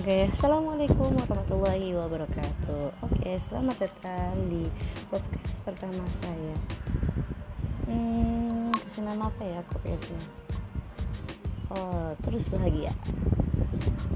[0.00, 3.04] Oke, assalamualaikum warahmatullahi wabarakatuh.
[3.04, 4.64] Oke, selamat datang di
[5.12, 6.56] podcast pertama saya.
[7.84, 10.22] Hmm, kasih apa ya podcastnya?
[11.68, 12.88] Oh, terus bahagia.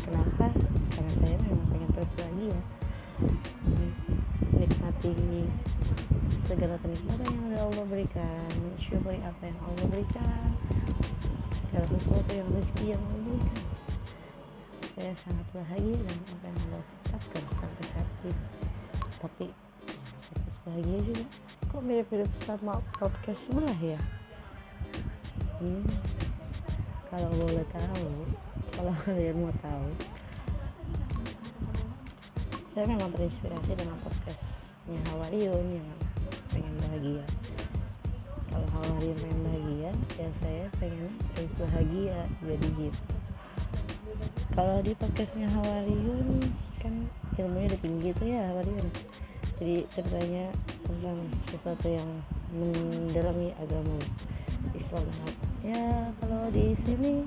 [0.09, 0.57] Kenapa?
[0.89, 2.59] Karena saya memang pengen terus bahagia.
[3.21, 3.93] Hmm,
[4.57, 5.13] Nikmati
[6.49, 10.49] segala kenikmatan yang udah Allah berikan, mensyukuri apa yang Allah berikan,
[11.69, 13.75] segala sesuatu yang rezeki yang Allah berikan
[14.95, 16.19] saya sangat bahagia dan
[17.11, 17.85] apa yang sampai
[18.31, 18.33] ini.
[19.19, 19.47] Tapi
[20.39, 21.25] terus bahagia juga.
[21.75, 23.99] Kok mirip-mirip sama podcast sebelah ya?
[25.59, 25.87] Hmm.
[27.15, 28.11] kalau boleh tahu
[28.75, 29.87] kalau kalian mau tahu
[32.75, 35.89] saya memang terinspirasi dengan podcastnya Hawariun yang
[36.51, 37.25] pengen bahagia.
[38.51, 43.14] Kalau Hawariun pengen bahagia ya saya pengen terus bahagia jadi gitu
[44.55, 46.47] kalau di podcastnya Hawariun
[46.79, 46.95] kan
[47.35, 48.87] ilmunya udah tinggi tuh ya Hawariun
[49.59, 50.45] jadi ceritanya
[50.87, 51.19] tentang
[51.51, 52.11] sesuatu yang
[52.55, 53.99] mendalami agama
[54.75, 55.07] Islam.
[55.63, 57.27] Ya kalau di sini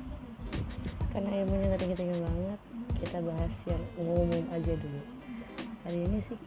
[1.16, 2.60] karena ilmunya nggak tinggi-tinggi banget
[3.00, 5.02] kita bahas yang umum aja dulu.
[5.88, 6.40] Hari ini sih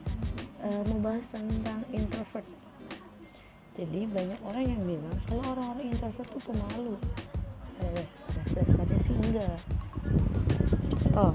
[0.65, 2.49] uh, mau bahas tentang introvert.
[3.81, 6.95] Jadi banyak orang yang bilang kalau orang-orang introvert tuh pemalu.
[7.81, 8.05] Eh,
[8.53, 9.57] dasarnya sih enggak
[11.17, 11.35] oh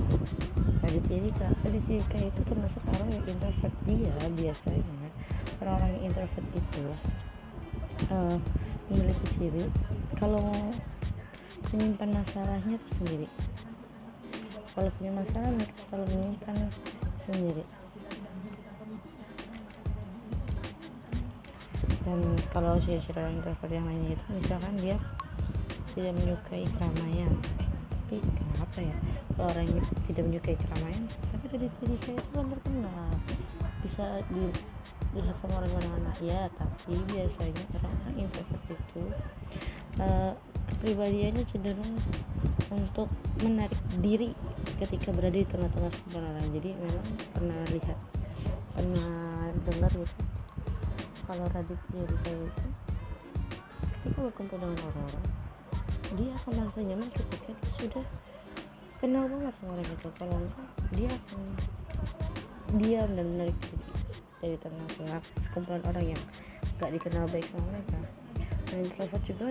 [0.86, 5.08] Raditya Dika Raditya Dika itu termasuk orang yang introvert dia biasanya.
[5.60, 6.86] Orang-orang yang introvert itu
[8.14, 8.38] uh,
[8.92, 9.66] memiliki ciri.
[10.16, 10.46] Kalau
[11.74, 13.28] menyimpan masalahnya itu sendiri.
[14.76, 16.58] Kalau punya masalah mereka selalu menyimpan
[17.26, 17.64] sendiri.
[22.06, 22.22] Dan
[22.54, 24.98] kalau si orang introvert yang lainnya itu misalkan dia
[25.98, 27.34] tidak menyukai keramaian
[28.06, 28.98] tapi kenapa ya?
[29.34, 31.04] Kalau orang yang tidak menyukai keramaian
[31.34, 33.10] tapi dari diri saya itu kan terkenal.
[33.82, 39.04] Bisa dilihat sama orang mana-mana ya tapi biasanya orang-orang introvert itu
[39.98, 40.38] uh,
[40.70, 41.94] kepribadiannya cenderung
[42.70, 43.10] untuk
[43.42, 44.38] menarik diri
[44.78, 46.46] ketika berada di tengah-tengah orang.
[46.54, 47.98] Jadi memang pernah lihat
[48.78, 50.24] pernah dengar gitu
[51.26, 52.66] kalau Raditya Dika itu
[54.06, 55.45] ketika berkumpul dengan orang-orang
[56.14, 58.06] dia akan merasa nyaman ketika dia sudah
[59.02, 60.10] kenal banget sama orang itu.
[60.16, 61.42] Kalau enggak dia akan
[63.16, 63.88] dan menarik diri
[64.44, 66.22] dari tengah-tengah sekumpulan orang yang
[66.78, 68.00] gak dikenal baik sama mereka.
[68.70, 69.48] Dan introvert juga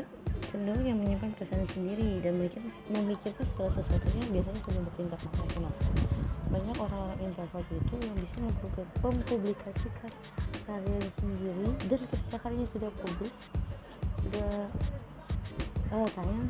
[0.54, 5.70] cenderung yang menyimpan kesan sendiri dan memikirkan, memikirkan segala sesuatunya biasanya sebelum bertindak makanya
[6.46, 8.38] banyak orang-orang introvert itu yang bisa
[9.02, 10.10] mempublikasikan
[10.62, 13.34] karya sendiri dan ketika karyanya sudah publis
[14.22, 14.50] sudah
[15.92, 16.48] uh, tayang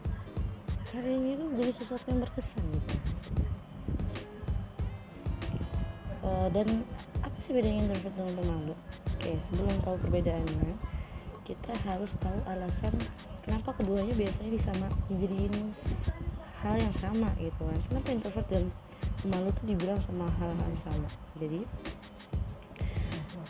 [0.92, 2.94] karyanya itu jadi sesuatu yang berkesan gitu.
[6.24, 6.66] Uh, dan
[7.20, 8.74] apa sih bedanya introvert dengan pemalu
[9.04, 10.72] oke sebelum tahu perbedaannya
[11.44, 12.94] kita harus tahu alasan
[13.44, 15.76] kenapa keduanya biasanya disama dijadiin
[16.64, 17.78] hal yang sama gitu kan.
[17.92, 18.64] Kenapa introvert dan
[19.20, 21.08] pemalu tuh dibilang sama hal-hal yang sama?
[21.36, 21.60] Jadi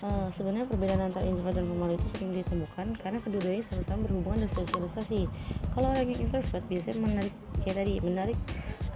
[0.03, 4.53] uh, sebenarnya perbedaan antara introvert dan pemalu itu sering ditemukan karena kedua-duanya sama-sama berhubungan dengan
[4.59, 5.21] sosialisasi
[5.75, 7.35] kalau orang yang introvert biasanya menarik
[7.67, 8.39] kayak tadi menarik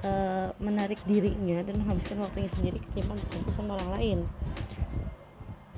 [0.07, 4.19] uh, menarik dirinya dan menghabiskan waktunya sendiri ketimbang berkumpul sama orang lain.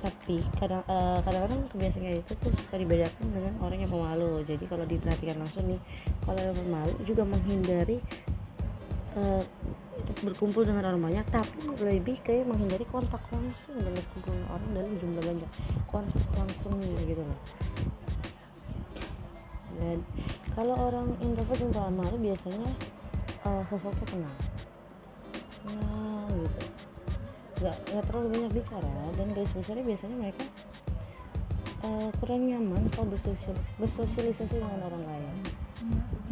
[0.00, 4.44] Tapi kadang uh, kadang-kadang kebiasaan itu tuh suka dibedakan dengan orang yang pemalu.
[4.44, 5.80] Jadi kalau diperhatikan langsung nih
[6.24, 7.98] kalau yang pemalu juga menghindari
[9.16, 9.44] uh,
[10.24, 14.92] berkumpul dengan orang banyak tapi lebih kayak menghindari kontak langsung dengan berkumpul dengan orang dalam
[15.00, 15.50] jumlah banyak.
[15.88, 17.40] Kontak langsungnya gitu loh
[19.80, 19.98] dan
[20.52, 22.70] kalau orang introvert yang pemalu biasanya
[23.48, 24.34] uh, sesuatu kenal.
[25.64, 26.60] Nah gitu.
[27.60, 30.44] Nggak nggak terlalu banyak bicara dan guys besarnya biasanya mereka
[31.84, 35.34] uh, kurang nyaman kalau bersosial, bersosialisasi dengan orang lain.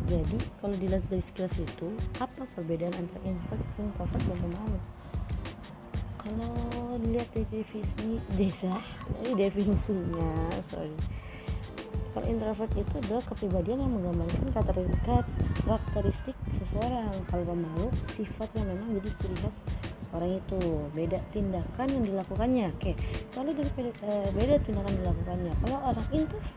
[0.08, 1.88] Jadi kalau dilihat dari sekilas itu
[2.20, 4.80] apa perbedaan antara introvert introvert dan pemalu?
[6.18, 6.52] Kalau
[7.00, 8.72] dilihat dari definisi desa
[9.24, 10.32] dari definisinya
[10.68, 10.92] sorry
[12.28, 14.52] introvert itu adalah kepribadian yang menggambarkan
[15.64, 17.10] karakteristik seseorang.
[17.32, 19.56] Kalau pemalu sifat yang memang jadi ciri khas
[20.12, 20.60] orang itu.
[20.92, 22.66] Beda tindakan yang dilakukannya.
[22.76, 22.92] Oke
[23.32, 25.52] kalau dari beda, uh, beda tindakan dilakukannya.
[25.64, 26.56] Kalau orang introvert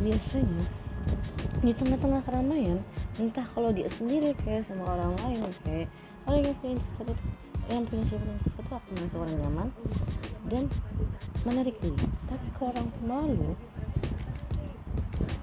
[0.00, 0.64] biasanya
[1.60, 2.80] di tengah-tengah keramaian
[3.20, 5.88] entah kalau dia sendiri kayak sama orang lain kayak
[6.24, 7.20] orang yang punya introvert
[7.68, 9.68] yang punya sifat introvert itu akan merasa orang nyaman
[10.48, 10.64] dan
[11.44, 12.06] menarik diri.
[12.26, 13.50] Tapi kalau orang pemalu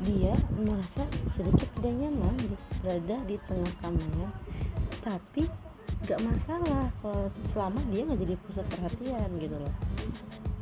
[0.06, 1.04] dia merasa
[1.34, 2.36] sedikit tidak nyaman
[2.84, 4.32] berada di tengah keramaian
[5.02, 5.50] tapi
[6.06, 9.76] nggak masalah kalau selama dia nggak jadi pusat perhatian gitu loh.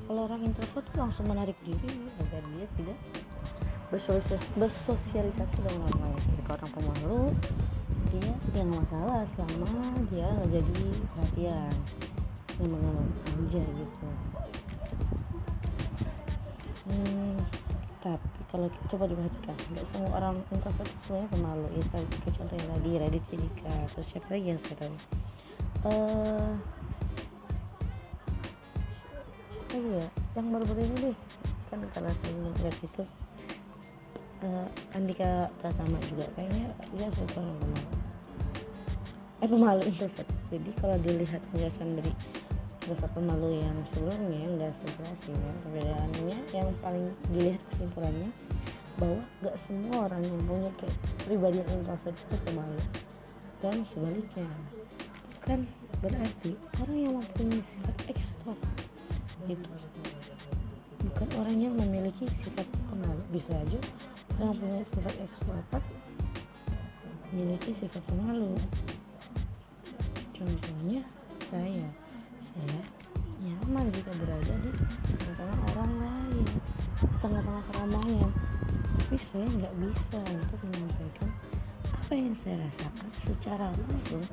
[0.05, 1.91] Kalau orang introvert tuh langsung menarik diri
[2.21, 2.97] agar dia tidak
[4.55, 6.19] bersosialisasi, dengan orang lain.
[6.29, 7.21] Ketika orang pemalu
[8.13, 9.71] dia ya nggak masalah selama
[10.13, 11.73] dia nggak jadi perhatian.
[12.55, 14.09] Yang mengenal aja gitu.
[16.85, 17.35] Hmm,
[17.99, 21.67] tapi kalau coba diperhatikan nggak semua orang introvert semuanya pemalu.
[21.75, 24.95] Ya kayak contohnya tadi Radit Dika terus siapa lagi yang saya tahu?
[25.85, 26.51] Uh,
[29.69, 30.07] siapa ya?
[30.35, 31.17] Yang baru-baru ini deh.
[31.67, 32.33] Kan karena saya
[32.63, 33.03] lihat itu.
[34.43, 36.25] Uh, Andika Pratama juga.
[36.35, 37.87] Kayaknya dia suka orang pemalu.
[39.43, 40.29] Eh pemalu introvert.
[40.53, 42.11] Jadi kalau dilihat penjelasan dari
[42.85, 45.51] introvert pemalu yang sebelumnya enggak sejelas ya.
[45.65, 48.29] Perbedaannya yang paling dilihat kesimpulannya
[49.01, 52.79] bahwa gak semua orang yang punya kayak pribadi yang introvert itu pemalu
[53.59, 54.47] dan sebaliknya
[55.33, 55.59] bukan
[55.99, 58.77] berarti orang yang mempunyai sifat ekstrovert
[59.51, 59.71] itu
[61.11, 63.79] bukan orang yang memiliki sifat pemalu bisa aja
[64.39, 65.85] orang yang punya sifat ekstrovert
[67.35, 68.55] memiliki sifat pemalu.
[70.31, 71.03] Contohnya
[71.51, 71.87] saya
[72.55, 72.81] saya
[73.43, 74.71] nyaman jika berada di
[75.11, 76.47] tengah-tengah orang lain.
[77.19, 78.31] Tengah-tengah keramaian.
[78.95, 81.29] Tapi saya nggak bisa untuk menyampaikan
[81.85, 84.23] apa yang saya rasakan secara langsung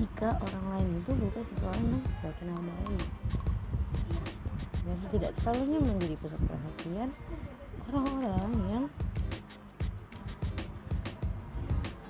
[0.00, 3.08] jika orang lain itu bukan seseorang yang saya kenal baik.
[4.80, 7.08] Jadi tidak selalunya menjadi pusat perhatian
[7.92, 8.84] orang-orang yang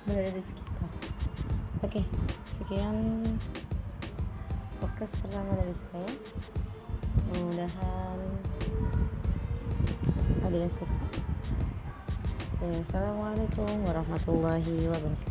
[0.09, 0.89] berada di sekitar.
[1.85, 2.01] Oke
[2.57, 2.97] sekian
[5.01, 6.11] podcast pertama dari saya.
[7.25, 8.19] Mudah-mudahan
[10.45, 10.97] ada yang suka.
[12.61, 15.30] Assalamualaikum warahmatullahi wabarakatuh